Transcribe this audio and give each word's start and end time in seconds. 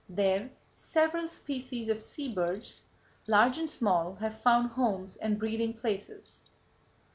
There 0.09 0.49
several 0.71 1.27
species 1.27 1.87
of 1.87 2.01
sea 2.01 2.27
birds, 2.33 2.81
large 3.27 3.59
and 3.59 3.69
small, 3.69 4.15
have 4.15 4.41
found 4.41 4.71
homes 4.71 5.15
and 5.15 5.37
breeding 5.37 5.75
places. 5.75 6.41